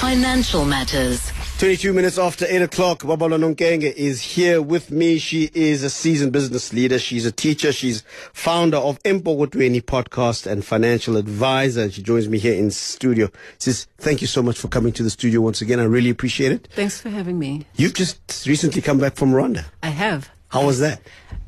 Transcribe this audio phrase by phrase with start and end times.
[0.00, 1.32] Financial Matters.
[1.58, 5.16] 22 minutes after 8 o'clock, Babalwa Nonkenge is here with me.
[5.18, 6.98] She is a seasoned business leader.
[6.98, 7.72] She's a teacher.
[7.72, 8.02] She's
[8.34, 11.84] founder of Empo Gotweni podcast and financial advisor.
[11.84, 13.30] And she joins me here in studio.
[13.56, 15.80] Says, thank you so much for coming to the studio once again.
[15.80, 16.68] I really appreciate it.
[16.76, 17.64] Thanks for having me.
[17.76, 19.64] You've just recently come back from Rwanda.
[19.82, 20.28] I have.
[20.48, 21.00] How was that?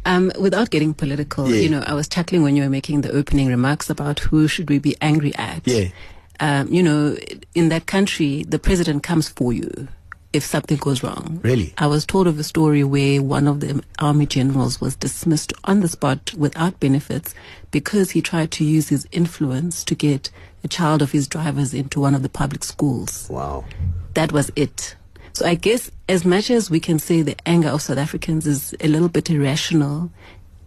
[0.06, 1.60] Um, without getting political, Yeah.
[1.60, 4.70] you know, I was chuckling when you were making the opening remarks about who should
[4.70, 5.68] we be angry at.
[5.68, 5.88] Yeah.
[6.40, 7.16] Um, you know,
[7.54, 9.88] in that country, the president comes for you
[10.32, 11.40] if something goes wrong.
[11.42, 11.72] Really?
[11.78, 15.80] I was told of a story where one of the army generals was dismissed on
[15.80, 17.34] the spot without benefits
[17.70, 20.30] because he tried to use his influence to get
[20.62, 23.26] a child of his drivers into one of the public schools.
[23.30, 23.64] Wow.
[24.14, 24.96] that was it.
[25.32, 28.74] So I guess as much as we can say the anger of South Africans is
[28.80, 30.10] a little bit irrational,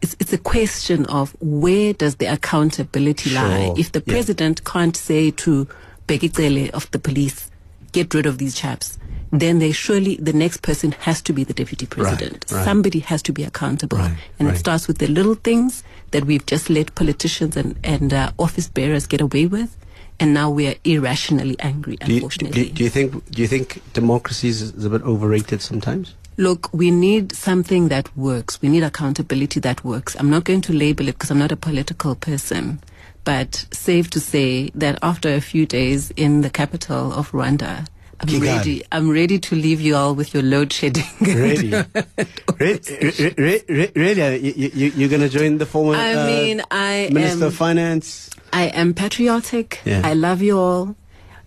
[0.02, 3.74] it's, it's a question of where does the accountability lie?
[3.78, 4.14] If the Yeah.
[4.14, 5.68] president can't say to
[6.08, 7.50] Bheki Cele of the police,
[7.92, 8.98] get rid of these chaps,
[9.32, 12.46] then they surely, the next person has to be the deputy president.
[12.52, 12.66] right.
[12.66, 13.98] Somebody has to be accountable.
[13.98, 14.56] Right, and right.
[14.58, 18.68] it starts with the little things that we've just let politicians and, and uh, office
[18.68, 19.78] bearers get away with.
[20.20, 23.82] And now we are irrationally angry, Do you, do, do you think do you think
[23.94, 26.14] democracy is a bit overrated sometimes?
[26.38, 28.62] Look, we need something that works.
[28.62, 30.16] We need accountability that works.
[30.18, 32.80] I'm not going to label it because I'm not a political person,
[33.24, 37.86] but safe to say that after a few days in the capital of Rwanda,
[38.20, 38.58] I'm Kigali.
[38.58, 38.84] ready.
[38.92, 41.04] I'm ready to leave you all with your load shedding.
[41.22, 41.72] Ready.
[42.60, 44.52] Re- re- re- re- really?
[44.54, 48.30] You, you're going to join the former I uh, mean, I Minister am- of Finance?
[48.54, 49.80] I am patriotic.
[49.86, 50.02] Yeah.
[50.04, 50.96] I love you all.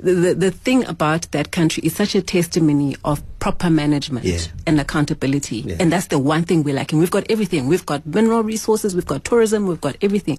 [0.04, 4.38] The, the, the thing about that country is such a testimony of proper management Yeah.
[4.66, 5.58] and accountability.
[5.60, 5.76] Yeah.
[5.80, 6.98] And that's the one thing we're lacking.
[6.98, 7.66] We've got everything.
[7.66, 10.38] We've got mineral resources, we've got tourism, we've got everything.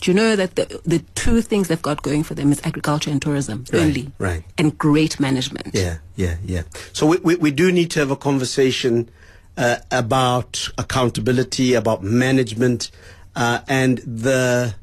[0.00, 3.10] Do you know that the, the two things they've got going for them is agriculture
[3.10, 4.12] and tourism Right, only?
[4.18, 4.44] right.
[4.58, 5.70] And great management.
[5.72, 6.62] Yeah, yeah, yeah.
[6.92, 9.08] So we, we, we do need to have a conversation
[9.56, 12.90] uh, about accountability, about management,
[13.34, 14.74] uh, and the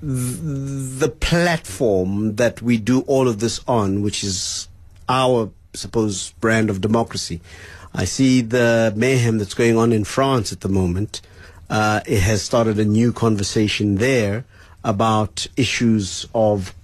[0.00, 4.68] the platform that we do all of this on, which is
[5.08, 7.40] our suppose brand of democracy.
[7.94, 11.20] I see the mayhem that's going on in France at the moment.
[11.70, 14.44] Uh, it has started a new conversation there
[14.84, 16.74] about issues of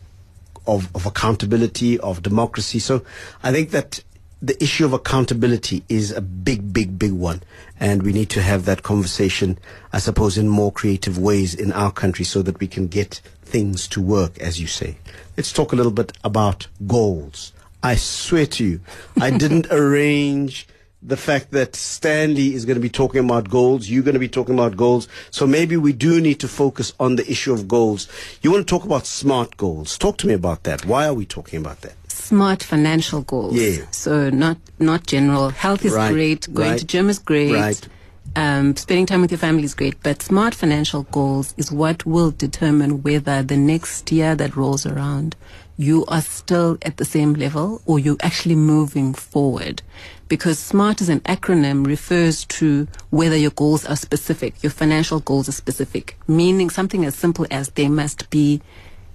[0.66, 2.78] of, of accountability, of democracy.
[2.78, 3.04] So
[3.42, 4.02] I think that
[4.46, 7.42] the issue of accountability is a big, big, big one.
[7.80, 9.58] And we need to have that conversation,
[9.90, 13.88] I suppose, in more creative ways in our country so that we can get things
[13.88, 14.98] to work, as you say.
[15.38, 17.54] Let's talk a little bit about goals.
[17.82, 18.80] I swear to you,
[19.18, 20.68] I didn't arrange
[21.00, 24.28] the fact that Stanley is going to be talking about goals, you're going to be
[24.28, 25.08] talking about goals.
[25.30, 28.08] So maybe we do need to focus on the issue of goals.
[28.42, 29.96] You want to talk about smart goals.
[29.96, 30.84] Talk to me about that.
[30.84, 31.94] Why are we talking about that?
[32.14, 33.54] Smart financial goals.
[33.54, 33.84] Yeah.
[33.90, 35.50] So not not general.
[35.50, 36.52] Health is Right, great.
[36.54, 37.52] Going right, to gym is great.
[37.52, 37.88] right.
[38.36, 39.96] Um, spending time with your family is great.
[40.02, 45.36] But smart financial goals is what will determine whether the next year that rolls around,
[45.76, 49.82] you are still at the same level or you're actually moving forward.
[50.28, 55.48] Because SMART as an acronym refers to whether your goals are specific, your financial goals
[55.48, 58.60] are specific, meaning something as simple as they must be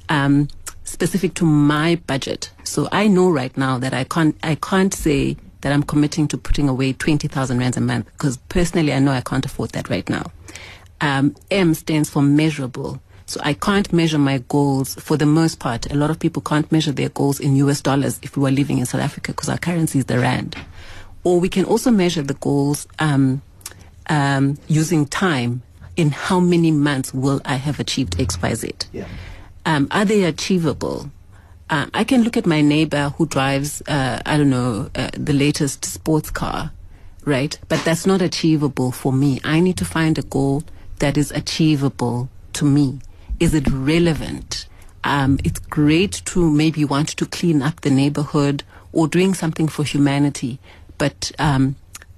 [0.07, 0.47] um,
[0.89, 2.51] specific to my budget.
[2.63, 6.37] So I know right now that I can't I can't say that I'm committing to
[6.37, 9.89] putting away twenty thousand rands a month because personally I know I can't afford that
[9.89, 10.31] right now.
[11.01, 12.99] Um, M stands for measurable.
[13.25, 15.91] So I can't measure my goals for the most part.
[15.91, 18.79] A lot of people can't measure their goals in US dollars if we were living
[18.79, 20.55] in South Africa because our currency is the rand.
[21.23, 23.43] Or we can also measure the goals um,
[24.07, 25.61] um, using time.
[25.95, 28.71] In how many months will I have achieved X, Y, Z?
[28.93, 29.05] Yeah.
[29.69, 31.11] Um, are they achievable?
[31.69, 35.33] Uh, I can look at my neighbor who drives, uh, I don't know, uh, the
[35.33, 36.71] latest sports car,
[37.23, 37.57] right?
[37.67, 39.39] But that's not achievable for me.
[39.43, 40.63] I need to find a goal
[40.97, 42.99] that is achievable to me.
[43.39, 44.65] Is it relevant?
[45.03, 49.83] Um, it's great to maybe want to clean up the neighborhood or doing something for
[49.83, 50.57] humanity,
[50.97, 51.75] but um,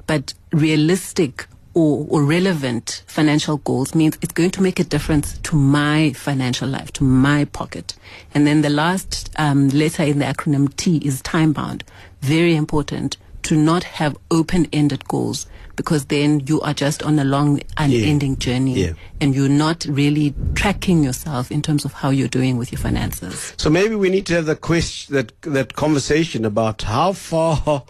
[0.07, 5.55] but realistic or, or relevant financial goals means it's going to make a difference to
[5.55, 7.95] my financial life, to my pocket.
[8.33, 11.83] And then the last um, letter in the acronym T is time bound.
[12.21, 15.47] Very important to not have open ended goals
[15.77, 18.93] because then you are just on a long, unending journey Yeah.
[19.19, 23.53] and you're not really tracking yourself in terms of how you're doing with your finances.
[23.57, 27.83] So maybe we need to have the question, that that conversation about how far,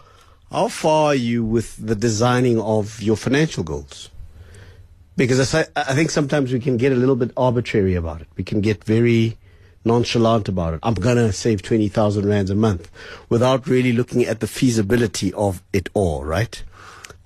[0.52, 4.10] how far are you with the designing of your financial goals?
[5.16, 5.64] Because I,
[5.94, 8.28] think sometimes we can get a little bit arbitrary about it.
[8.36, 9.36] We can get very
[9.84, 10.80] nonchalant about it.
[10.82, 12.90] I'm going to save 20,000 rands a month
[13.28, 16.62] without really looking at the feasibility of it all, right?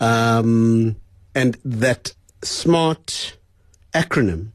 [0.01, 0.97] Um,
[1.35, 2.13] and that
[2.43, 3.37] smart
[3.95, 4.53] acronym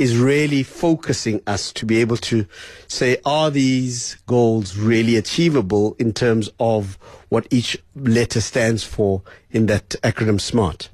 [0.00, 2.46] is really focusing us to be able to
[2.88, 6.94] say, are these goals really achievable in terms of
[7.28, 10.88] what each letter stands for in that acronym SMART?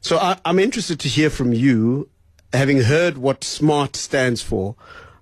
[0.00, 2.08] So I, am interested to hear from you,
[2.52, 4.74] having heard what SMART stands for.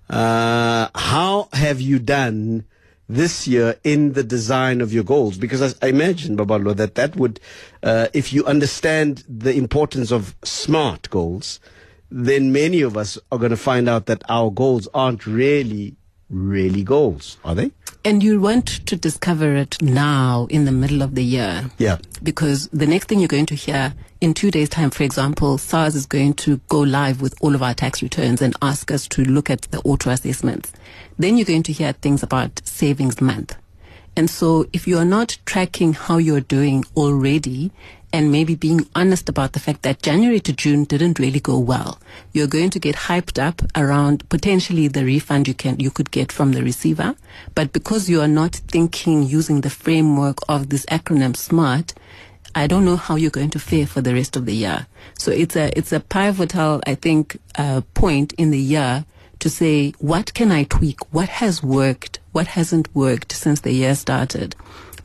[0.09, 2.65] Uh, how have you done
[3.07, 5.37] this year in the design of your goals?
[5.37, 7.39] Because I, I imagine, Babalwa, that that would,
[7.83, 11.59] uh, if you understand the importance of SMART goals,
[12.09, 15.95] then many of us are going to find out that our goals aren't really,
[16.29, 17.71] really goals, are they?
[18.05, 21.69] And you want to discover it now in the middle of the year.
[21.77, 21.97] Yeah.
[22.23, 25.95] Because the next thing you're going to hear in two days' time, for example, SARS
[25.95, 29.23] is going to go live with all of our tax returns and ask us to
[29.23, 30.71] look at the auto assessments.
[31.17, 33.55] Then you're going to hear things about savings month.
[34.17, 37.71] And so if you are not tracking how you're doing already
[38.11, 41.99] and maybe being honest about the fact that January to June didn't really go well,
[42.33, 46.31] you're going to get hyped up around potentially the refund you can you could get
[46.31, 47.15] from the receiver.
[47.53, 51.93] But because you are not thinking using the framework of this acronym SMART,
[52.55, 54.87] I don't know how you're going to fare for the rest of the year.
[55.13, 59.05] So it's a it's a pivotal, I think, uh, point in the year
[59.41, 63.95] to say what can I tweak, what has worked, what hasn't worked since the year
[63.95, 64.55] started.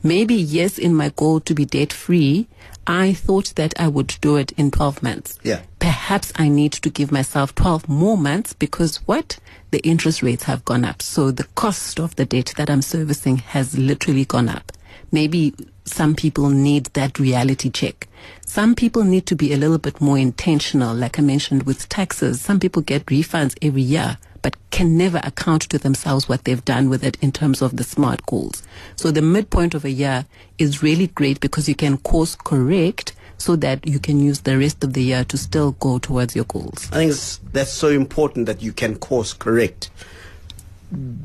[0.01, 2.47] Maybe yes, in my goal to be debt free,
[2.85, 5.39] I thought that I would do it in 12 months.
[5.43, 5.61] Yeah.
[5.79, 9.39] Perhaps I need to give myself 12 more months because what?
[9.71, 11.01] The interest rates have gone up.
[11.01, 14.73] So the cost of the debt that I'm servicing has literally gone up.
[15.11, 15.53] Maybe
[15.85, 18.07] some people need that reality check.
[18.45, 22.41] Some people need to be a little bit more intentional, like I mentioned with taxes.
[22.41, 26.89] Some people get refunds every year, but can never account to themselves what they've done
[26.89, 28.61] with it in terms of the smart goals.
[28.95, 30.25] So the midpoint of a year
[30.59, 34.83] is really great because you can course correct so that you can use the rest
[34.83, 36.87] of the year to still go towards your goals.
[36.91, 37.15] I think
[37.51, 39.89] that's so important that you can course correct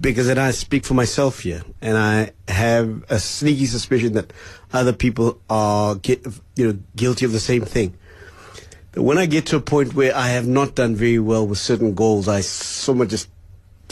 [0.01, 4.33] because then I speak for myself here, and I have a sneaky suspicion that
[4.73, 6.19] other people are, you
[6.57, 7.95] know, guilty of the same thing.
[8.95, 11.95] When I get to a point where I have not done very well with certain
[11.95, 13.29] goals, I somewhat just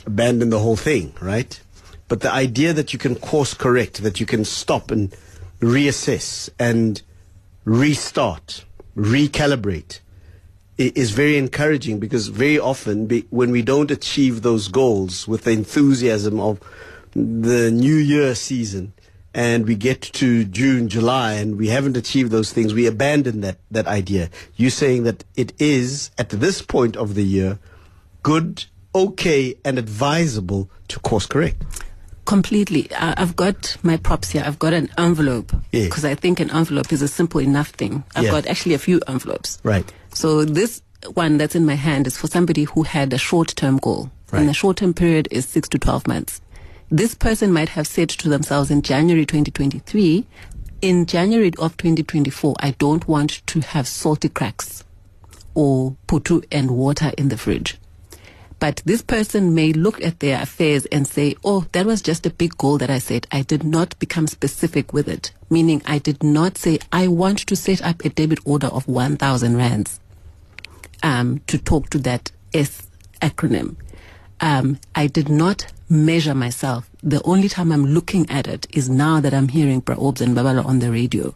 [0.07, 1.61] abandon the whole thing, right?
[2.09, 5.15] But the idea that you can course correct, that you can stop and
[5.61, 7.03] reassess and
[7.65, 8.65] restart,
[8.97, 10.01] recalibrate,
[10.79, 16.39] is very encouraging because very often when we don't achieve those goals with the enthusiasm
[16.39, 16.61] of
[17.15, 18.93] the new year season
[19.37, 23.59] and we get to June, July and we haven't achieved those things, we abandon that,
[23.71, 24.31] that idea.
[24.57, 27.59] You're saying that it is at this point of the year
[28.23, 31.63] good, okay and advisable to course correct.
[32.25, 32.91] Completely.
[32.95, 34.43] I've got my props here.
[34.45, 36.11] I've got an envelope because yeah.
[36.11, 38.05] I think an envelope is a simple enough thing.
[38.17, 38.31] I've yeah.
[38.31, 39.61] got actually a few envelopes.
[39.63, 39.93] Right.
[40.15, 40.81] So this
[41.13, 44.11] one that's in my hand is for somebody who had a short-term goal.
[44.33, 44.41] Right.
[44.41, 46.41] And the short-term period is six to 12 months.
[46.91, 50.25] This person might have said to themselves in January 2023,
[50.83, 54.85] in January of 2024, I don't want to have Salticrax
[55.55, 57.79] or putu and water in the fridge.
[58.61, 62.31] But this person may look at their affairs and say, oh, that was just a
[62.31, 63.27] big goal that I said.
[63.33, 65.33] I did not become specific with it.
[65.51, 69.57] Meaning I did not say, I want to set up a debit order of 1,000
[69.57, 69.99] rands
[71.03, 72.87] um, to talk to that S
[73.21, 73.77] acronym.
[74.41, 76.91] Um, I did not measure myself.
[77.03, 80.65] The only time I'm looking at it is now that I'm hearing Praobs and Babalwa
[80.65, 81.35] on the radio,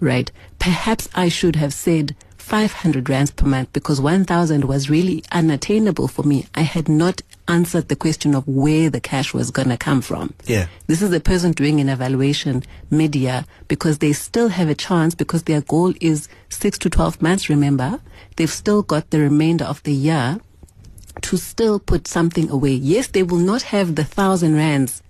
[0.00, 0.30] right?
[0.58, 2.14] Perhaps I should have said
[2.48, 6.46] 500 rands per month because 1,000 was really unattainable for me.
[6.54, 10.32] I had not answered the question of where the cash was going to come from.
[10.46, 10.68] Yeah.
[10.86, 15.42] This is the person doing an evaluation media because they still have a chance because
[15.42, 18.00] their goal is 6 to 12 months, remember?
[18.36, 20.40] They've still got the remainder of the year
[21.22, 22.72] to still put something away.
[22.72, 25.02] Yes, they will not have the 1,000 rands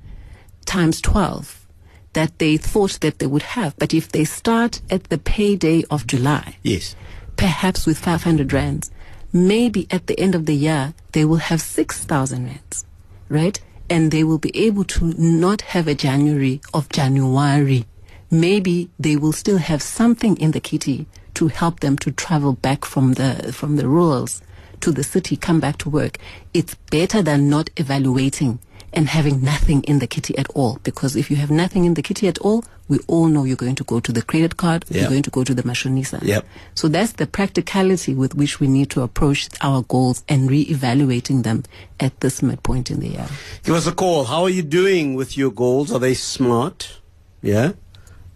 [0.64, 1.66] times 12
[2.12, 3.76] that they thought that they would have.
[3.78, 6.96] But if they start at the payday of July, yes,
[7.36, 8.90] perhaps with 500 rands.
[9.32, 12.86] Maybe at the end of the year, they will have 6,000 rands,
[13.28, 13.60] right?
[13.90, 17.84] And they will be able to not have a January of January.
[18.30, 22.84] Maybe they will still have something in the kitty to help them to travel back
[22.84, 24.42] from the, from the rurals
[24.82, 26.18] to the city, come back to work.
[26.54, 28.58] It's better than not evaluating
[28.92, 30.78] and having nothing in the kitty at all.
[30.82, 33.74] Because if you have nothing in the kitty at all, we all know you're going
[33.74, 35.00] to go to the credit card, Yep.
[35.00, 36.22] you're going to go to the mashonisa.
[36.22, 36.46] Yep.
[36.74, 41.64] So that's the practicality with which we need to approach our goals and re-evaluating them
[42.00, 43.26] at this midpoint in the year.
[43.62, 44.24] Give us a call.
[44.24, 45.92] How are you doing with your goals?
[45.92, 46.98] Are they smart?
[47.42, 47.72] Yeah.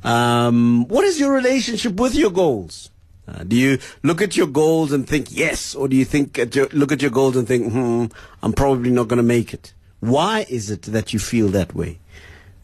[0.04, 2.90] Um, what is your relationship with your goals?
[3.28, 6.54] Uh, do you look at your goals and think yes, or do you think at
[6.56, 8.06] your, look at your goals and think, hmm,
[8.42, 9.74] I'm probably not going to make it?
[10.00, 12.00] Why is it that you feel that way?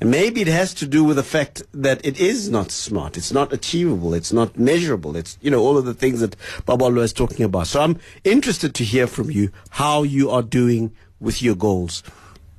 [0.01, 3.17] And maybe it has to do with the fact that it is not smart.
[3.17, 4.15] It's not achievable.
[4.15, 5.17] It's not measurable.
[5.17, 6.37] It's, you know, all of the things that
[6.67, 7.69] Babalwa is talking about.
[7.69, 12.03] So I'm interested to hear from you how you are doing with your goals.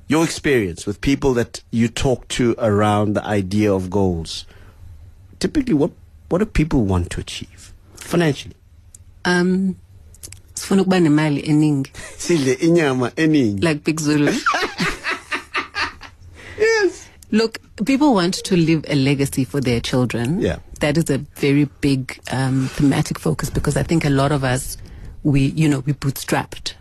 [0.06, 4.44] Your experience with people that you talk to around the idea of goals.
[5.38, 5.92] Typically, what,
[6.28, 7.59] what do people want to achieve
[8.00, 8.54] financially?
[9.24, 9.74] Um,
[10.54, 13.62] sifuna ukuba nemali eningi Sidle inyama eningi.
[13.62, 14.32] like Big Zulu.
[16.58, 17.08] Yes.
[17.30, 20.40] Look, people want to leave a legacy for their children.
[20.40, 20.58] Yeah.
[20.80, 24.76] That is a very big um, thematic focus because I think a lot of us,
[25.22, 26.74] we, you know, we bootstrapped.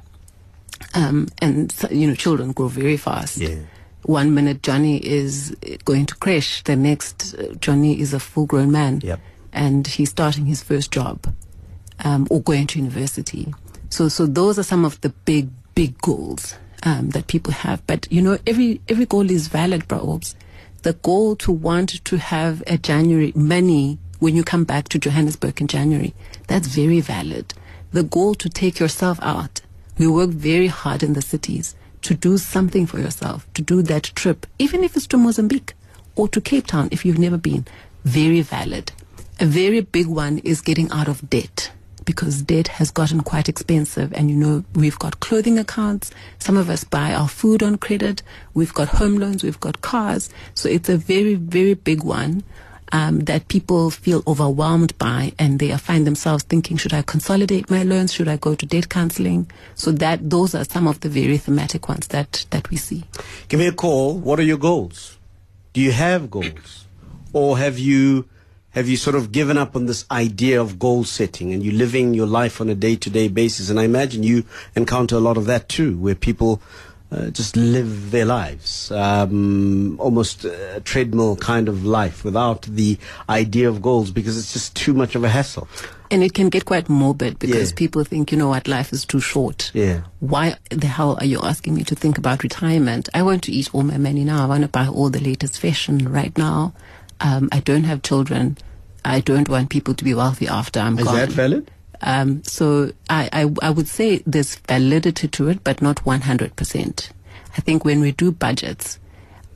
[0.95, 3.37] Um, and, you know, children grow very fast.
[3.37, 3.55] Yeah.
[4.03, 8.71] One minute Johnny is going to crash, the next uh, Johnny is a full grown
[8.71, 9.01] man.
[9.03, 9.19] Yep.
[9.51, 11.33] And he's starting his first job
[12.03, 13.53] um, or going to university.
[13.89, 17.85] So, so those are some of the big, big goals um, that people have.
[17.87, 20.19] But you know, every every goal is valid, bro.
[20.83, 25.59] The goal to want to have a January money when you come back to Johannesburg
[25.61, 26.13] in January,
[26.47, 27.53] that's very valid.
[27.91, 29.61] The goal to take yourself out.
[29.97, 34.03] We work very hard in the cities to do something for yourself, to do that
[34.03, 35.73] trip, even if it's to Mozambique
[36.15, 37.65] or to Cape Town if you've never been.
[38.05, 38.91] Very valid.
[39.41, 41.71] A very big one is getting out of debt
[42.03, 44.11] because debt has gotten quite expensive.
[44.11, 46.11] And you know, we've got clothing accounts.
[46.39, 48.21] Some of us buy our food on credit.
[48.53, 49.41] We've got home loans.
[49.41, 50.29] We've got cars.
[50.55, 52.43] So it's a very, very big one.
[52.91, 57.83] Um, that people feel overwhelmed by and they find themselves thinking, should I consolidate my
[57.83, 58.11] loans?
[58.11, 59.49] Should I go to debt counseling?
[59.75, 63.03] So that those are some of the very thematic ones that, that we see.
[63.47, 64.17] Give me a call.
[64.17, 65.17] What are your goals?
[65.73, 66.87] Do you have goals?
[67.31, 68.27] Or have you
[68.71, 72.13] have you sort of given up on this idea of goal setting and you're living
[72.13, 73.69] your life on a day to day basis?
[73.69, 74.43] And I imagine you
[74.75, 76.61] encounter a lot of that too, where people
[77.11, 82.97] uh, just live their lives, um, almost a treadmill kind of life without the
[83.27, 85.67] idea of goals because it's just too much of a hassle.
[86.11, 87.75] And it can get quite morbid because Yeah.
[87.75, 89.71] people think, you know what, life is too short.
[89.73, 90.01] Yeah.
[90.19, 93.09] Why the hell are you asking me to think about retirement?
[93.15, 94.43] I want to eat all my money now.
[94.43, 96.73] I want to buy all the latest fashion right now.
[97.21, 98.57] Um, I don't have children.
[99.03, 101.15] I don't want people to be wealthy after I'm Is gone.
[101.15, 101.71] that valid?
[102.01, 107.09] Um, so I, I, I would say there's validity to it, but not 100%.
[107.57, 108.99] I think when we do budgets,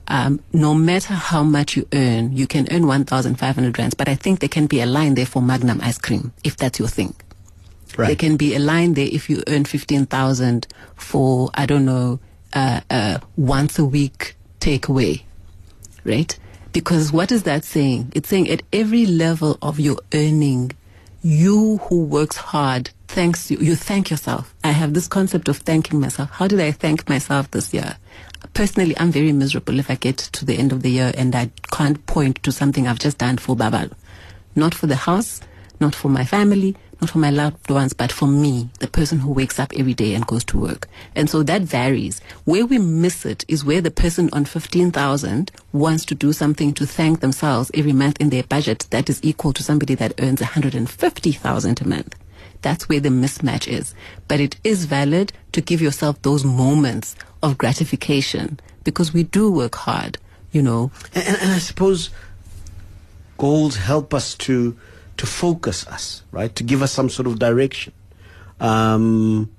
[0.08, 4.40] um, no matter how much you earn, you can earn 1,500 rands, but I think
[4.40, 7.16] there can be a line there for Magnum ice cream, if that's your thing.
[7.96, 12.20] There can be a line there if you earn 15,000 for, I don't know,
[12.52, 15.22] uh, uh, once a week takeaway,
[16.04, 16.38] right?
[16.74, 18.12] Because what is that saying?
[18.16, 20.72] It's saying at every level of your earning,
[21.22, 24.56] you who works hard thanks you, you thank yourself.
[24.64, 26.32] I have this concept of thanking myself.
[26.32, 27.98] How did I thank myself this year?
[28.56, 31.52] Personally, I'm very miserable if I get to the end of the year and I
[31.72, 33.94] can't point to something I've just done for Babalwa.
[34.56, 35.42] Not for the house,
[35.80, 39.34] not for my family, not for my loved ones, but for me, the person who
[39.34, 40.88] wakes up every day and goes to work.
[41.18, 42.22] And so that varies.
[42.46, 46.86] Where we miss it is where the person on 15,000 wants to do something to
[46.86, 51.82] thank themselves every month in their budget that is equal to somebody that earns 150,000
[51.82, 52.16] a month.
[52.62, 53.94] That's where the mismatch is.
[54.30, 59.76] But it is valid to give yourself those moments of gratification because we do work
[59.76, 60.18] hard,
[60.54, 60.90] you know.
[61.14, 62.12] And, and, and I suppose
[63.38, 64.78] goals help us to
[65.18, 66.56] to focus us, right?
[66.56, 67.94] To give us some sort of direction.
[68.60, 69.52] Um,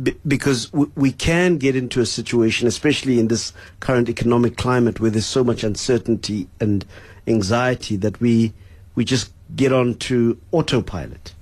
[0.00, 5.00] be- because we, we can get into a situation, especially in this current economic climate
[5.00, 6.84] where there's so much uncertainty and
[7.26, 8.52] anxiety that we
[8.94, 11.34] we just get on to autopilot.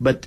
[0.00, 0.26] But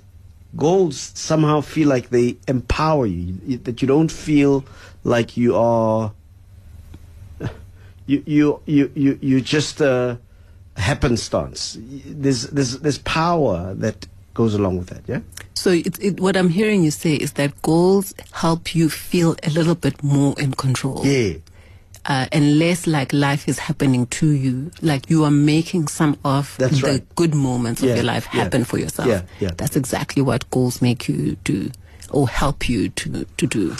[0.55, 4.63] goals somehow feel like they empower you, you- that you don't feel
[5.03, 6.13] like you are
[8.05, 10.17] you you you you you just uh,
[10.77, 11.77] happenstance.
[11.79, 15.03] There's there's there's power that goes along with that.
[15.07, 15.21] Yeah.
[15.53, 19.49] So it, it, what I'm hearing you say is that goals help you feel a
[19.49, 21.05] little bit more in control.
[21.05, 21.37] Yeah.
[22.03, 26.55] Uh, and less like life is happening to you, like you are making some of
[26.57, 27.15] That's the right.
[27.15, 28.43] good moments of your life yeah.
[28.43, 29.07] happen for yourself.
[29.07, 29.51] Yeah, yeah.
[29.55, 31.69] That's exactly what goals make you do.
[32.11, 33.75] or help you to, to do.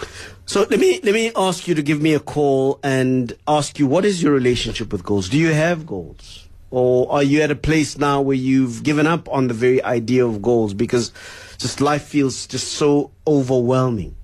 [0.46, 3.88] So let me let me ask you to give me a call and ask you
[3.88, 5.30] what is your relationship with goals?
[5.30, 6.48] Do you have goals?
[6.72, 10.26] Or are you at a place now where you've given up on the very idea
[10.26, 11.12] of goals because
[11.58, 14.16] just life feels just so overwhelming?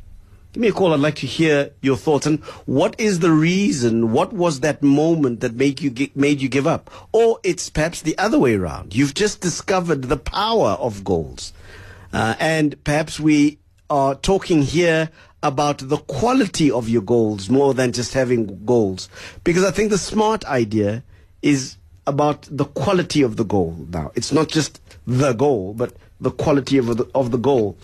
[0.53, 0.93] Give me a call.
[0.93, 2.25] I'd like to hear your thoughts.
[2.25, 4.11] And what is the reason?
[4.11, 6.89] What was that moment that made you made you give up?
[7.11, 8.95] Or it's perhaps the other way around.
[8.95, 11.53] You've just discovered the power of goals,
[12.11, 15.09] uh, and perhaps we are talking here
[15.43, 19.09] about the quality of your goals more than just having goals.
[19.43, 21.03] Because I think the smart idea
[21.41, 21.77] is
[22.07, 24.11] about the quality of the goal now.
[24.15, 27.77] It's not just the goal, but the quality of the, of the goal.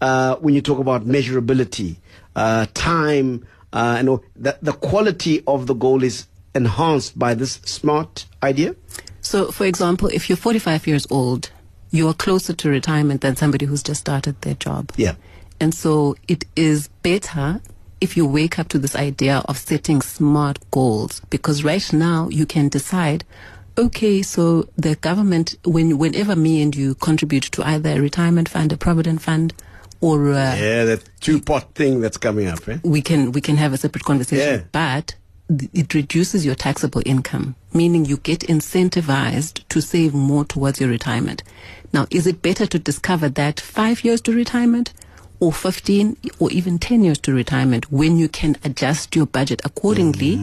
[0.00, 1.96] Uh, when you talk about measurability,
[2.34, 7.54] uh, time, uh, and all, the, the quality of the goal is enhanced by this
[7.64, 8.74] smart idea?
[9.20, 11.50] So, for example, if you're 45 years old,
[11.90, 14.92] you are closer to retirement than somebody who's just started their job.
[14.96, 15.14] Yeah.
[15.60, 17.60] And so it is better
[18.00, 22.46] if you wake up to this idea of setting smart goals because right now you
[22.46, 23.24] can decide
[23.78, 28.72] okay so the government when whenever me and you contribute to either a retirement fund
[28.72, 29.54] a provident fund
[30.00, 32.78] or uh, yeah that two pot thing that's coming up eh?
[32.82, 34.64] we can we can have a separate conversation Yeah.
[34.72, 35.14] but
[35.58, 40.90] th- it reduces your taxable income meaning you get incentivized to save more towards your
[40.90, 41.42] retirement
[41.92, 44.92] now is it better to discover that 5 years to retirement
[45.40, 50.34] or 15 or even 10 years to retirement when you can adjust your budget accordingly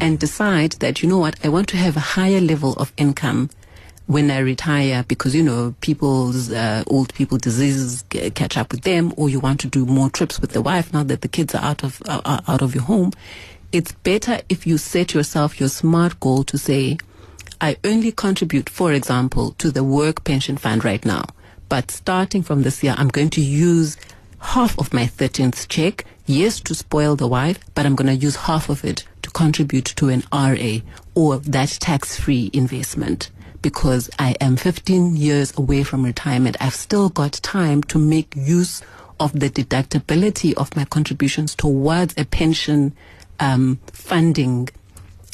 [0.00, 3.50] and decide that you know what I want to have a higher level of income
[4.06, 8.82] when I retire because you know people's uh, old people diseases g- catch up with
[8.82, 11.54] them, or you want to do more trips with the wife now that the kids
[11.54, 13.12] are out of uh, are out of your home.
[13.72, 16.98] It's better if you set yourself your smart goal to say,
[17.62, 21.24] I only contribute, for example, to the work pension fund right now,
[21.70, 23.96] but starting from this year, I'm going to use
[24.44, 28.36] half of my 13th check, yes, to spoil the wife, but I'm going to use
[28.36, 30.78] half of it to contribute to an RA
[31.14, 33.30] or that tax free investment
[33.62, 36.56] because I am 15 years away from retirement.
[36.60, 38.82] I've still got time to make use
[39.18, 42.94] of the deductibility of my contributions towards a pension
[43.40, 44.68] um, funding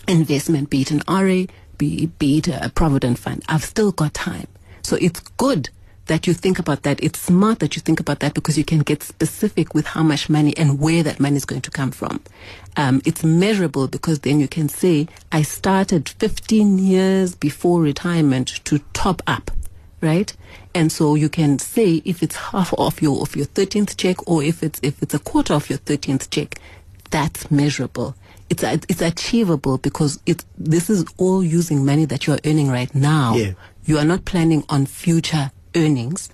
[0.06, 3.42] investment, be it an RA, be, be it a provident fund.
[3.48, 4.46] I've still got time.
[4.82, 5.70] So it's good
[6.10, 7.00] that you think about that.
[7.04, 10.28] It's smart that you think about that because you can get specific with how much
[10.28, 12.20] money and where that money is going to come from.
[12.76, 18.80] Um, it's measurable because then you can say, I started 15 years before retirement to
[18.92, 19.52] top up,
[20.00, 20.36] right?
[20.74, 24.42] And so you can say if it's half of your of your 13th check or
[24.42, 26.60] if it's if it's a quarter of your 13th check,
[27.12, 28.16] that's measurable.
[28.48, 32.92] It's it's achievable because it this is all using money that you are earning right
[32.96, 33.36] now.
[33.36, 33.52] Yeah.
[33.84, 36.30] You are not planning on future earnings.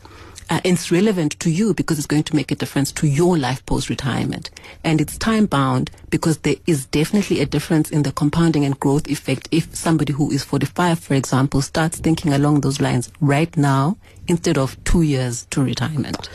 [0.49, 3.67] Uh, it's relevant to you because it's going to make a difference to your life
[3.67, 4.49] post retirement.
[4.85, 9.09] And it's time bound because there is definitely a difference in the compounding and growth
[9.09, 13.97] effect if somebody who is 45, for example, starts thinking along those lines right now
[14.29, 16.29] instead of two years to retirement.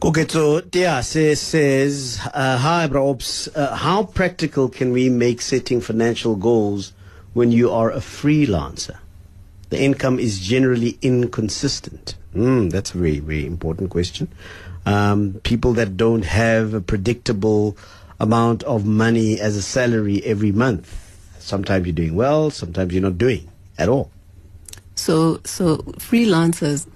[0.00, 3.48] Koketso Tiase says, uh, Hi, Braops.
[3.56, 6.92] Uh, how practical can we make setting financial goals
[7.32, 8.98] when you are a freelancer?
[9.70, 12.14] The income is generally inconsistent.
[12.36, 14.28] Mm, that's a very, very important question.
[14.84, 17.76] Um, people that don't have a predictable
[18.20, 21.02] amount of money as a salary every month.
[21.38, 24.10] Sometimes you're doing well, sometimes you're not doing at all.
[24.94, 26.86] So, so freelancers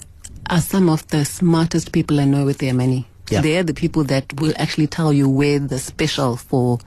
[0.49, 3.07] are some of the smartest people I know with their money.
[3.31, 3.41] Yeah.
[3.41, 6.79] They're the people that will actually tell you where the special for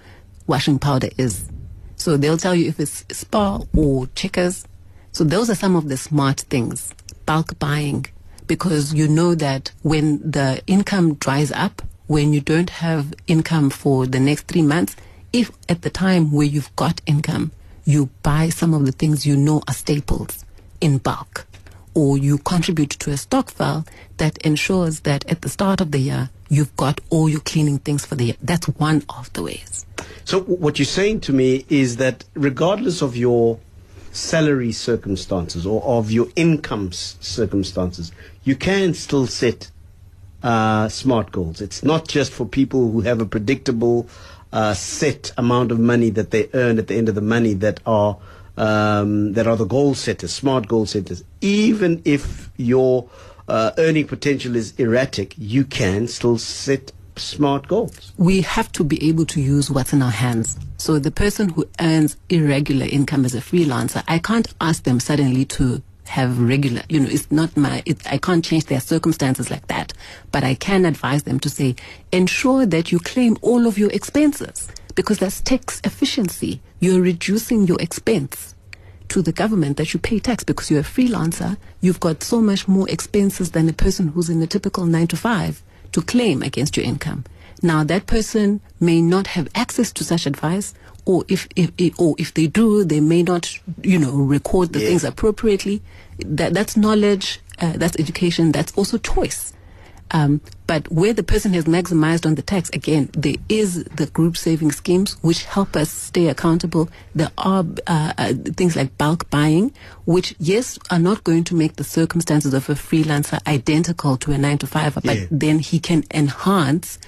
[0.47, 1.49] washing powder is.
[1.95, 4.65] So they'll tell you if it's Spar or checkers.
[5.13, 6.93] So those are some of the smart things.
[7.25, 8.05] Bulk buying.
[8.47, 14.05] Because you know that when the income dries up, when you don't have income for
[14.05, 14.95] the next three months,
[15.31, 17.51] if at the time where you've got income,
[17.85, 20.45] you buy some of the things you know are staples
[20.81, 21.45] in bulk,
[21.93, 23.85] or you contribute to a stokvel
[24.17, 28.05] that ensures that at the start of the year, you've got all your cleaning things
[28.05, 28.35] for the year.
[28.41, 29.85] That's one of the ways.
[30.25, 33.59] So what you're saying to me is that regardless of your
[34.13, 38.11] salary circumstances or of your income circumstances,
[38.43, 39.69] you can still set
[40.43, 41.61] uh, smart goals.
[41.61, 44.07] It's not just for people who have a predictable
[44.51, 47.79] uh, set amount of money that they earn at the end of the money that
[47.85, 48.17] are
[48.55, 51.23] um, that are the goal setters, smart goal setters.
[51.41, 53.09] Even if your
[53.47, 58.11] uh, earning potential is erratic, you can still set smart goals.
[58.17, 60.57] we have to be able to use what's in our hands.
[60.83, 65.45] So the person who earns irregular income as a freelancer, I can't ask them suddenly
[65.45, 69.67] to have regular, you know, it's not my, it, I can't change their circumstances like
[69.67, 69.93] that.
[70.33, 71.77] But I can advise them to say,
[72.11, 76.61] ensure that you claim all of your expenses because that's tax efficiency.
[76.81, 78.53] You're reducing your expense
[79.07, 81.55] to the government that you pay tax because you're a freelancer.
[81.79, 85.15] You've got so much more expenses than a person who's in a typical nine to
[85.15, 87.23] five to claim against your income.
[87.63, 90.73] Now that person may not have access to such advice,
[91.05, 94.79] or if, if, if or if they do, they may not, you know, record the
[94.81, 94.89] Yeah.
[94.89, 95.81] things appropriately.
[96.19, 99.53] That that's knowledge, uh, that's education, that's also choice.
[100.11, 104.37] Um, but where the person has maximized on the tax, again, there is the group
[104.37, 106.87] saving schemes which help us stay accountable.
[107.15, 109.73] There are uh, uh, things like bulk buying,
[110.05, 114.37] which, yes, are not going to make the circumstances of a freelancer identical to a
[114.37, 115.25] nine to five, but Yeah.
[115.31, 116.99] then he can enhance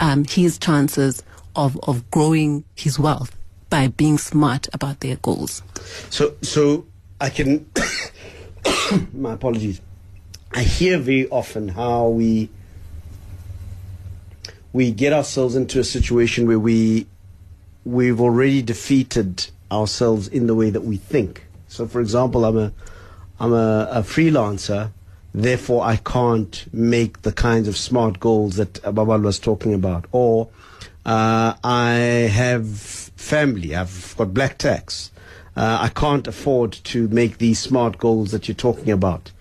[0.00, 1.22] um, his chances
[1.54, 3.36] of, of growing his wealth
[3.68, 5.62] by being smart about their goals.
[6.10, 6.86] So, so
[7.20, 7.70] I can.
[9.12, 9.80] my apologies.
[10.52, 12.50] I hear very often how we
[14.72, 17.06] we get ourselves into a situation where we
[17.84, 21.46] we've already defeated ourselves in the way that we think.
[21.68, 22.72] So, for example, I'm a
[23.38, 24.90] I'm a, a freelancer,
[25.34, 30.06] therefore I can't make the kinds of smart goals that Babal was talking about.
[30.12, 30.48] Or
[31.04, 31.92] uh, I
[32.32, 35.10] have family, I've got black tax.
[35.56, 39.32] Uh, I can't afford to make these smart goals that you're talking about.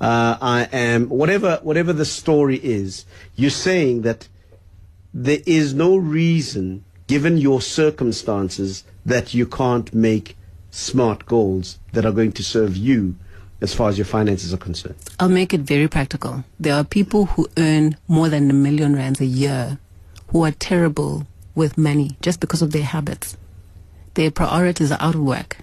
[0.00, 3.04] Uh, I am whatever whatever the story is.
[3.36, 4.28] You're saying that
[5.12, 10.36] there is no reason, given your circumstances, that you can't make
[10.70, 13.16] smart goals that are going to serve you
[13.60, 14.96] as far as your finances are concerned.
[15.18, 16.44] I'll make it very practical.
[16.60, 19.78] There are people who earn more than a million rands a year
[20.28, 23.36] who are terrible with money just because of their habits.
[24.14, 25.58] Their priorities are out of whack.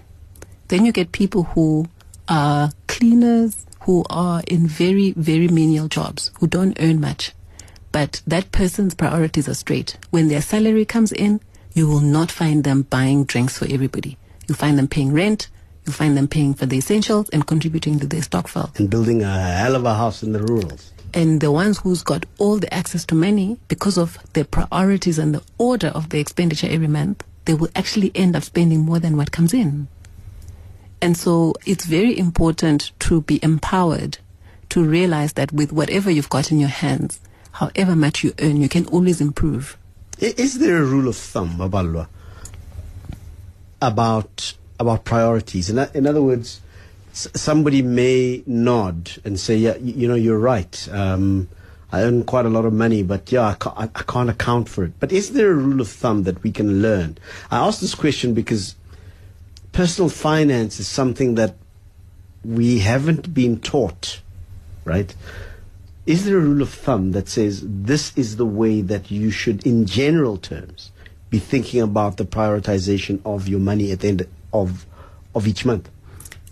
[0.68, 1.86] Then you get people who
[2.28, 7.32] are cleaners, who are in very, very menial jobs, who don't earn much.
[7.92, 9.96] But that person's priorities are straight.
[10.10, 11.40] When their salary comes in,
[11.72, 14.18] you will not find them buying drinks for everybody.
[14.46, 15.48] You'll find them paying rent,
[15.86, 18.72] you'll find them paying for the essentials and contributing to their stockpile.
[18.76, 20.92] And building a hell of a house in the rurals.
[21.14, 25.34] And the ones who's got all the access to money because of their priorities and
[25.34, 29.16] the order of the expenditure every month, they will actually end up spending more than
[29.16, 29.88] what comes in.
[31.00, 34.18] And so it's very important to be empowered
[34.70, 37.20] to realize that with whatever you've got in your hands,
[37.52, 39.78] however much you earn, you can always improve.
[40.18, 42.08] Is there a rule of thumb, Babalwa,
[43.80, 45.70] about about priorities?
[45.70, 46.60] In, in other words,
[47.12, 50.88] s- somebody may nod and say, "Yeah, y- you know, you're right.
[50.92, 51.48] Um,
[51.92, 54.84] I earn quite a lot of money, but yeah, I can't, I can't account for
[54.84, 57.18] it." But is there a rule of thumb that we can learn?
[57.50, 58.74] I ask this question because
[59.72, 61.54] personal finance is something that
[62.44, 64.20] we haven't been taught,
[64.84, 65.14] right?
[66.06, 69.66] Is there a rule of thumb that says this is the way that you should,
[69.66, 70.92] in general terms,
[71.30, 74.86] be thinking about the prioritization of your money at the end of
[75.34, 75.88] of each month?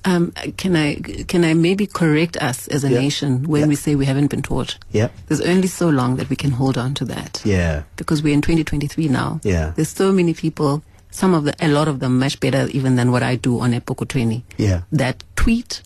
[0.06, 0.96] Um, can I
[1.28, 3.00] can I maybe correct us as a Yeah.
[3.00, 3.68] nation when Yeah.
[3.68, 4.76] we say we haven't been taught?
[4.92, 5.08] Yeah.
[5.28, 7.40] There's only so long that we can hold on to that.
[7.44, 7.84] Yeah.
[7.96, 9.40] because we're in 2023 now.
[9.42, 9.72] Yeah.
[9.74, 13.12] There's so many people, some of the, a lot of them much better even than
[13.12, 14.44] what I do on Epoko 20.
[14.58, 14.82] Yeah.
[14.92, 15.80] That tweet,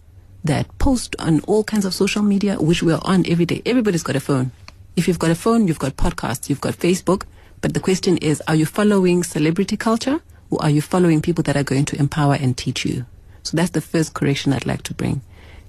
[0.44, 3.62] that post on all kinds of social media, which we're on every day.
[3.64, 4.51] Everybody's got a phone.
[4.97, 7.23] If you've got a phone, you've got podcasts, you've got Facebook.
[7.61, 10.18] But the question is, are you following celebrity culture
[10.51, 13.07] or are you following people that are going to empower and teach you?
[13.43, 15.23] So that's the first correction I'd like to bring.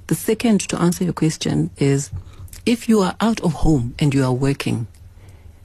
[0.07, 2.11] The second, to answer your question, is
[2.65, 4.87] if you are out of home and you are working,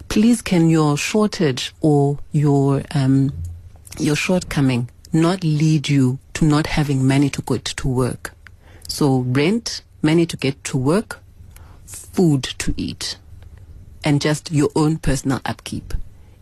[0.08, 3.32] please can your shortage or your um,
[3.98, 8.32] your shortcoming not lead you to not having money to go to work.
[8.88, 11.20] So rent, money to get to work,
[11.86, 13.16] food to eat,
[14.02, 15.94] and just your own personal upkeep.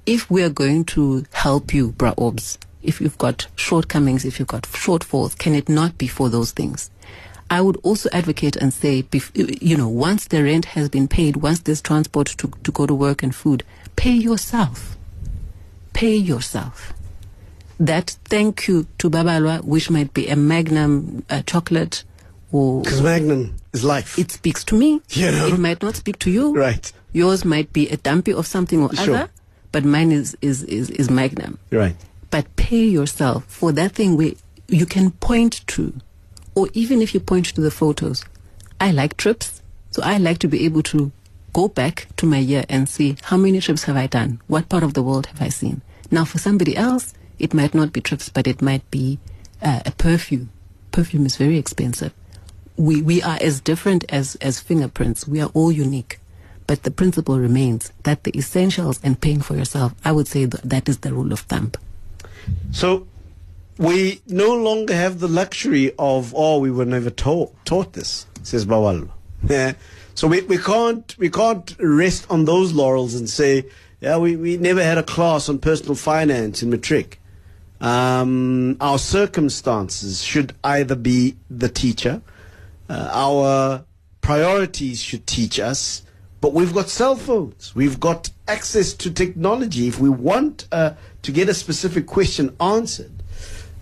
[0.06, 4.62] If we are going to help you, Braobs, if you've got shortcomings, if you've got
[4.64, 6.90] shortfalls, can it not be for those things?
[7.48, 11.60] I would also advocate and say, you know, once the rent has been paid, once
[11.60, 13.62] there's transport to, to go to work and food,
[13.94, 14.96] pay yourself.
[15.92, 16.94] Pay yourself.
[17.78, 22.04] That thank you to Babalwa, which might be a magnum uh, chocolate
[22.50, 24.18] or Because Magnum is life.
[24.18, 25.00] it speaks to me.
[25.10, 25.46] You know?
[25.48, 26.54] It might not speak to you.
[26.54, 26.90] right.
[27.12, 29.14] Yours might be a dumpy of something or Sure.
[29.16, 29.30] other,
[29.72, 31.58] but mine is, is, is, is magnum.
[31.70, 31.96] Right.
[32.30, 34.32] But pay yourself for that thing where
[34.68, 35.94] you can point to,
[36.54, 38.24] or even if you point to the photos.
[38.80, 41.12] I like trips, so I like to be able to
[41.52, 44.40] go back to my year and see how many trips have I done?
[44.46, 45.82] What part of the world have I seen?
[46.10, 49.18] Now, for somebody else, it might not be trips, but it might be
[49.60, 50.50] uh, a perfume.
[50.90, 52.12] Perfume is very expensive.
[52.76, 55.26] we, we are as different as, as fingerprints.
[55.26, 56.18] We are all unique.
[56.72, 60.62] But the principle remains that the essentials and paying for yourself, I would say that,
[60.62, 61.72] that is the rule of thumb.
[62.70, 63.06] So
[63.76, 68.64] we no longer have the luxury of, oh, we were never taught, taught this, says
[68.64, 69.10] Bawal.
[70.14, 73.66] So we, we can't we can't rest on those laurels and say,
[74.00, 77.20] yeah, we, we never had a class on personal finance in matric.
[77.82, 82.22] Um, our circumstances should either be the teacher,
[82.88, 83.84] uh, our
[84.22, 86.02] priorities should teach us,
[86.42, 89.86] but we've got cell phones, we've got access to technology.
[89.86, 93.12] If we want uh, to get a specific question answered,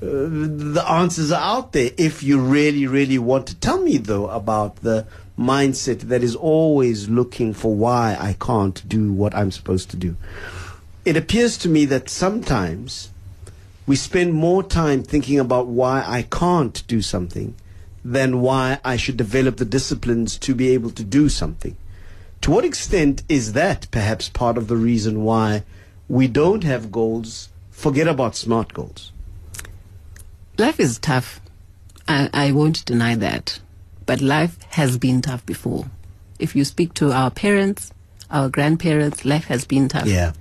[0.02, 3.54] uh, the answers are out there if you really, really want to.
[3.54, 5.06] Tell me, though, about the
[5.38, 10.16] mindset that is always looking for why I can't do what I'm supposed to do.
[11.06, 13.08] It appears to me that sometimes
[13.86, 17.54] we spend more time thinking about why I can't do something
[18.04, 21.74] than why I should develop the disciplines to be able to do something.
[22.42, 25.64] To what extent is that perhaps part of the reason why
[26.08, 27.50] we don't have goals?
[27.70, 29.12] Forget about smart goals.
[30.58, 31.40] Life is tough.
[32.08, 33.60] I, I won't deny that.
[34.06, 35.86] But life has been tough before.
[36.38, 37.92] If you speak to our parents,
[38.30, 40.06] our grandparents, life has been tough.
[40.06, 40.32] Yeah.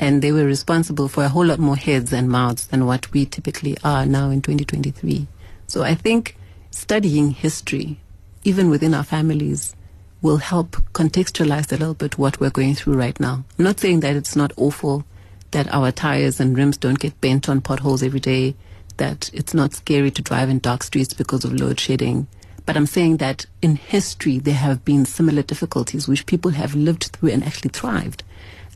[0.00, 3.26] And they were responsible for a whole lot more heads and mouths than what we
[3.26, 5.28] typically are now in 2023.
[5.66, 6.36] So I think
[6.70, 8.00] studying history,
[8.42, 9.76] even within our families,
[10.22, 13.44] will help contextualize a little bit what we're going through right now.
[13.58, 15.04] I'm not saying that it's not awful,
[15.50, 18.54] that our tires and rims don't get bent on potholes every day,
[18.96, 22.28] that it's not scary to drive in dark streets because of load shedding.
[22.64, 27.04] But I'm saying that in history, there have been similar difficulties which people have lived
[27.06, 28.22] through and actually thrived.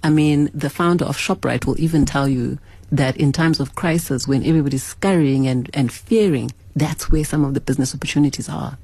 [0.03, 2.59] I mean, the founder of ShopRite will even tell you
[2.91, 7.55] that in times of crisis, when everybody's scurrying and, and fearing, that's where some of
[7.55, 8.79] the business opportunities are.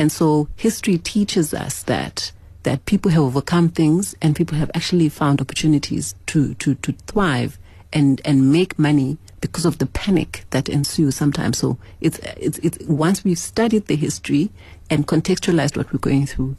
[0.00, 2.32] And so history teaches us that
[2.62, 7.58] that people have overcome things and people have actually found opportunities to, to, to thrive
[7.92, 11.58] and, and make money because of the panic that ensues sometimes.
[11.58, 14.50] So it's, it's, it's once we've studied the history
[14.88, 16.56] and contextualized what we're going through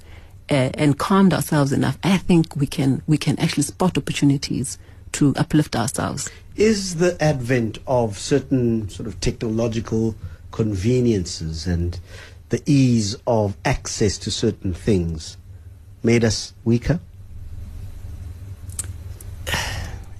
[0.51, 4.77] uh, and calmed ourselves enough, I think we can, we can actually spot opportunities
[5.13, 6.29] to uplift ourselves.
[6.55, 10.15] Is the advent of certain sort of technological
[10.51, 11.99] conveniences and
[12.51, 15.37] the ease of access to certain things
[16.03, 16.99] made us weaker?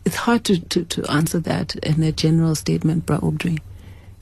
[0.05, 3.19] It's hard to, to, to answer that in a general statement, Bra.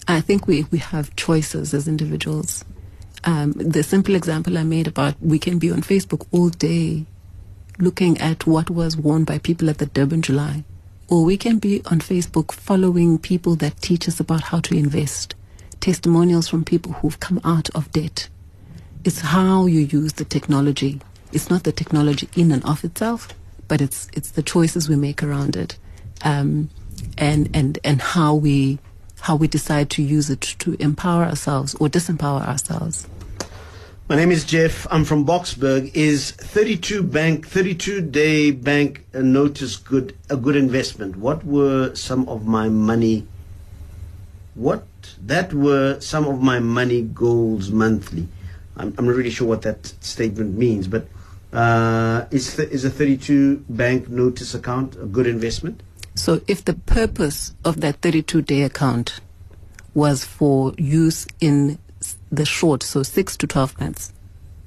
[0.08, 2.66] I think we, we have choices as individuals.
[3.24, 7.06] Um, the simple example I made about we can be on Facebook all day
[7.78, 10.64] looking at what was worn by people at the Durban July.
[11.08, 15.36] Or we can be on Facebook following people that teach us about how to invest
[15.80, 18.30] testimonials from people who've come out of debt.
[19.04, 21.02] It's how you use the technology.
[21.32, 23.30] It's not the technology in and of itself,
[23.68, 25.78] but it's it's the choices we make around it,
[26.24, 26.70] um,
[27.18, 28.80] and and and how we
[29.22, 33.08] how we decide to use it to empower ourselves or disempower ourselves.
[34.10, 34.88] My name is Jeff.
[34.90, 35.92] I'm from Boksburg.
[35.94, 41.16] Is 32 bank 32 day bank notice good a good investment?
[41.16, 43.28] What were some of my money?
[44.56, 44.84] What
[45.30, 48.28] that were some of my money goals monthly.
[48.76, 51.08] I'm, I'm not really sure what that statement means, but
[51.54, 55.82] uh, is, th- is a 32 bank notice account a good investment?
[56.16, 59.20] So, if the purpose of that 32 day account
[59.94, 61.80] was for use in
[62.32, 64.14] the short, so six to 12 months,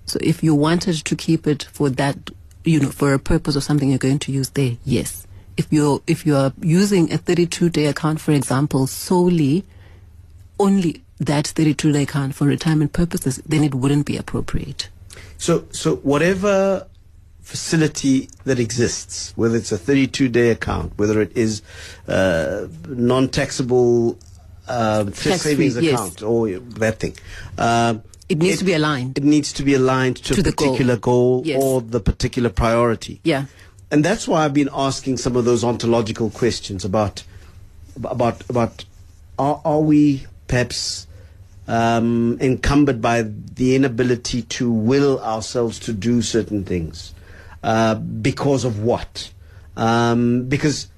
[0.06, 2.30] so if you wanted to keep it for that,
[2.64, 5.26] you know, for a purpose of something you're going to use there, yes.
[5.56, 9.64] If you're if you are using a 32 day account, for example, solely
[10.58, 14.88] only that 32 day account for retirement purposes, then it wouldn't be appropriate.
[15.38, 16.86] So, so whatever
[17.40, 21.62] facility that exists, whether it's a 32 day account, whether it is
[22.08, 24.18] uh, non taxable
[24.68, 26.22] uh, savings account yes.
[26.22, 27.16] or that thing.
[27.58, 27.96] Uh,
[28.28, 29.18] it needs it, to be aligned.
[29.18, 31.62] It needs to be aligned to, to a particular goal, goal yes.
[31.62, 33.20] or the particular priority.
[33.24, 33.46] Yeah.
[33.90, 37.24] And that's why I've been asking some of those ontological questions about
[38.02, 38.84] about about
[39.38, 41.06] are, are we perhaps
[41.66, 47.14] um, encumbered by the inability to will ourselves to do certain things.
[47.62, 49.30] Uh, because of what?
[49.78, 50.88] Um, because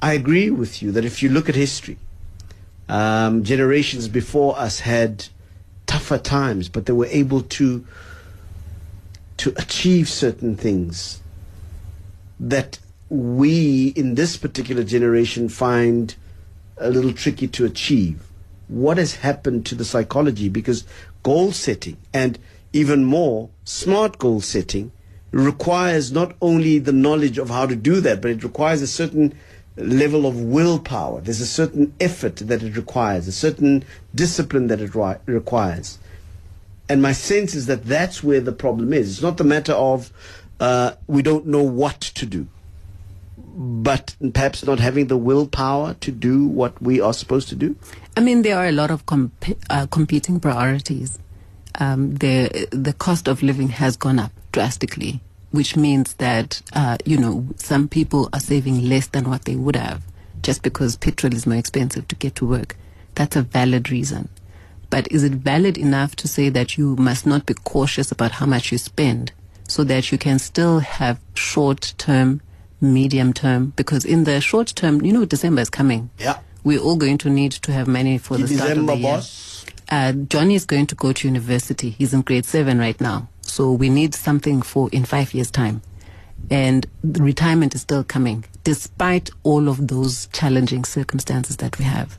[0.00, 1.98] I agree with you that if you look at history,
[2.88, 5.26] um, generations before us had
[5.84, 7.86] tougher times, but they were able to
[9.36, 11.20] to achieve certain things
[12.40, 12.78] that
[13.10, 16.14] we in this particular generation find
[16.78, 18.31] a little tricky to achieve.
[18.68, 20.84] What has happened to the psychology because
[21.22, 22.38] goal setting and
[22.72, 24.92] even more smart goal setting
[25.30, 29.34] requires not only the knowledge of how to do that, but it requires a certain
[29.76, 31.20] level of willpower.
[31.20, 35.98] There's a certain effort that it requires, a certain discipline that it ri- requires.
[36.88, 39.10] And my sense is that that's where the problem is.
[39.10, 40.12] It's not the matter of
[40.60, 42.46] uh, we don't know what to do,
[43.54, 47.76] but perhaps not having the willpower to do what we are supposed to do.
[48.16, 51.18] I mean, there are a lot of comp- uh, competing priorities.
[51.78, 57.16] Um, the the cost of living has gone up drastically, which means that uh, you
[57.16, 60.02] know some people are saving less than what they would have
[60.42, 62.76] just because petrol is more expensive to get to work.
[63.14, 64.28] That's a valid reason.
[64.90, 68.46] But is it valid enough to say that you must not be cautious about how
[68.46, 69.32] much you spend
[69.66, 72.42] so that you can still have short term,
[72.82, 73.72] medium term?
[73.76, 76.10] Because in the short term, you know, December is coming.
[76.18, 76.38] Yeah.
[76.64, 79.12] We're all going to need to have money for the start of December, the year.
[79.12, 79.64] boss.
[79.88, 81.90] Uh, Johnny is going to go to university.
[81.90, 83.28] He's in grade seven right now.
[83.42, 85.82] So we need something for in five years' time.
[86.50, 92.18] And the retirement is still coming, despite all of those challenging circumstances that we have.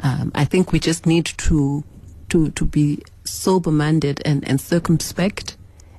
[0.00, 1.84] Um, I think we just need to
[2.30, 5.56] to to be sober minded and, and circumspect.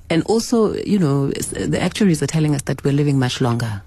[0.09, 3.81] And also, you know, the actuaries are telling us that we're living much longer.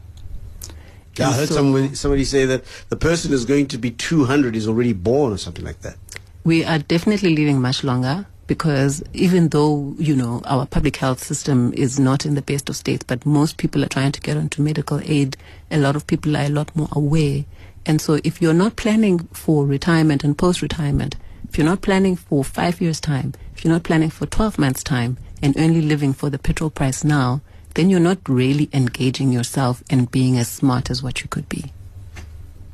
[1.19, 4.55] Yeah, I heard so- somebody, somebody say that the person is going to be 200
[4.57, 5.97] is already born or something like that.
[6.45, 11.73] We are definitely living much longer because even though, you know, our public health system
[11.75, 14.63] is not in the best of states, but most people are trying to get onto
[14.63, 15.37] medical aid.
[15.71, 17.45] A lot of people are a lot more aware.
[17.85, 21.17] And so if you're not planning for retirement and post retirement,
[21.49, 24.83] if you're not planning for five years' time, if you're not planning for 12 months'
[24.85, 27.41] time and only living for the petrol price now,
[27.77, 31.71] then you're not really engaging yourself and being as smart as what you could be.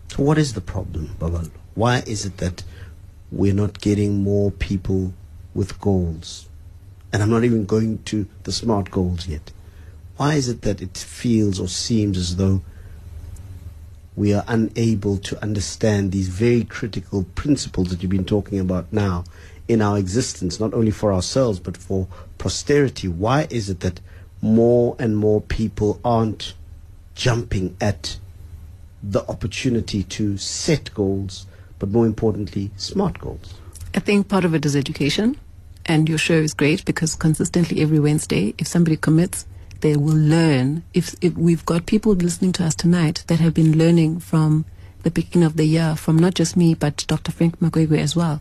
[0.06, 1.50] So what is the problem, Babal?
[1.74, 2.62] Why is it that
[3.32, 5.12] we're not getting more people
[5.54, 6.48] with goals?
[7.12, 9.50] And I'm not even going to the smart goals yet.
[10.18, 12.62] Why is it that it feels or seems as though
[14.14, 19.24] we are unable to understand these very critical principles that you've been talking about now
[19.66, 22.06] in our existence, not only for ourselves, but for
[22.38, 23.08] posterity?
[23.08, 24.00] Why is it that
[24.42, 26.54] more and more people aren't
[27.14, 28.18] jumping at
[29.02, 31.46] the opportunity to set goals,
[31.78, 33.54] but more importantly, smart goals?
[33.94, 35.38] I think part of it is education,
[35.86, 39.46] and your show is great because consistently every Wednesday, if somebody commits,
[39.80, 40.84] they will learn.
[40.94, 44.64] If, if we've got people listening to us tonight that have been learning from
[45.02, 47.32] the beginning of the year, from not just me, but Dr.
[47.32, 48.40] Frank Magwegwe as well,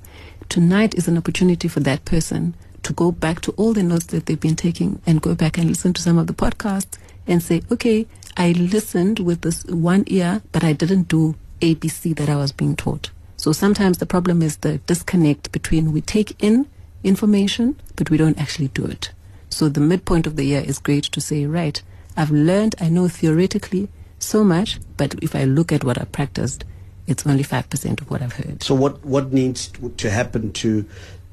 [0.50, 4.26] tonight is an opportunity for that person to go back to all the notes that
[4.26, 7.62] they've been taking and go back and listen to some of the podcasts and say,
[7.72, 12.52] okay, I listened with this one ear, but I didn't do ABC that I was
[12.52, 13.12] being taught.
[13.38, 16.68] So sometimes the problem is the disconnect between we take in
[17.04, 19.12] information, but we don't actually do it.
[19.50, 21.82] So the midpoint of the year is great to say, right,
[22.16, 23.90] I've learned, I know theoretically
[24.20, 26.64] so much, but if I look at what I practiced,
[27.08, 28.64] it's only 5% of what I've heard.
[28.64, 30.86] So what what needs to, to happen to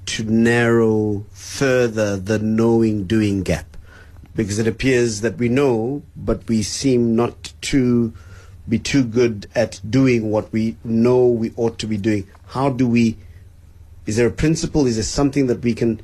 [0.08, 3.76] to narrow further the knowing doing gap?
[4.34, 8.12] Because it appears that we know, but we seem not to
[8.68, 12.26] be too good at doing what we know we ought to be doing.
[12.48, 13.16] How do we?
[14.06, 14.86] Is there a principle?
[14.86, 16.00] Is there something that we can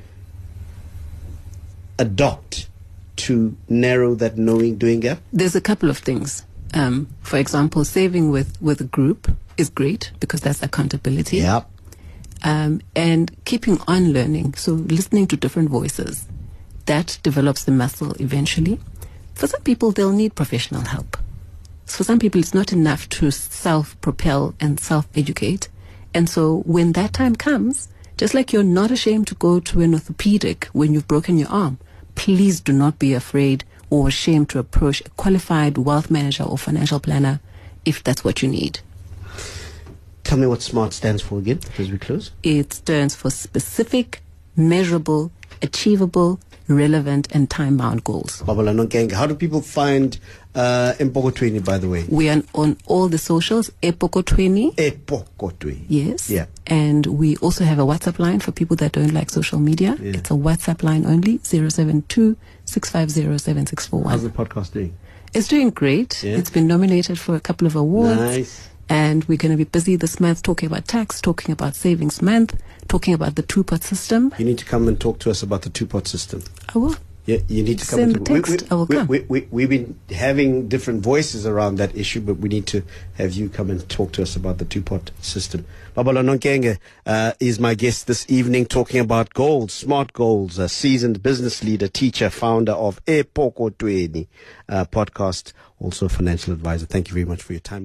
[1.98, 2.68] adopt
[3.16, 5.20] to narrow that knowing doing gap?
[5.32, 6.44] There's a couple of things.
[6.74, 11.38] Um, for example, saving with, with a group is great because that's accountability.
[11.38, 11.62] Yeah.
[12.44, 14.54] Um, and keeping on learning.
[14.54, 16.26] So listening to different voices,
[16.86, 18.78] that develops the muscle eventually.
[19.34, 21.16] For some people, they'll need professional help.
[21.86, 25.68] For some people, it's not enough to self-propel and self-educate.
[26.12, 29.94] And so when that time comes, just like you're not ashamed to go to an
[29.94, 31.78] orthopedic when you've broken your arm,
[32.14, 37.00] please do not be afraid or ashamed to approach a qualified wealth manager or financial
[37.00, 37.40] planner
[37.84, 38.80] if that's what you need.
[40.24, 42.30] Tell me what SMART stands for again as we close.
[42.42, 44.22] It stands for specific,
[44.56, 45.30] measurable,
[45.62, 48.42] achievable, relevant, and time bound goals.
[48.46, 50.18] How do people find
[50.54, 52.04] uh, Mpokotweni, by the way?
[52.08, 54.74] We are on all the socials, Epoko20.
[54.76, 55.84] Epokotwe.
[55.88, 56.30] Yes.
[56.30, 56.46] Yeah.
[56.66, 59.96] And we also have a WhatsApp line for people that don't like social media.
[60.00, 60.12] Yeah.
[60.14, 64.96] It's a WhatsApp line only, 072 650 How's the podcast doing?
[65.34, 66.22] It's doing great.
[66.22, 66.36] Yeah.
[66.36, 68.20] It's been nominated for a couple of awards.
[68.20, 68.70] Nice.
[68.88, 72.60] And we're going to be busy this month talking about tax, talking about savings month,
[72.88, 74.32] talking about the two pot system.
[74.38, 76.42] You need to come and talk to us about the two pot system.
[76.74, 76.96] I will.
[77.26, 79.06] Yeah, you need to come Send the text, I will we, come.
[79.06, 82.82] We, we, we, have been having different voices around that issue, but we need to
[83.14, 85.64] have you come and talk to us about the two pot system.
[85.96, 86.76] Babalwa Nonkenge
[87.06, 91.88] uh, is my guest this evening talking about goals, smart goals, a seasoned business leader,
[91.88, 94.26] teacher, founder of Epoko Tweni
[94.68, 96.84] uh, podcast, also a financial advisor.
[96.84, 97.82] Thank you very much for your time.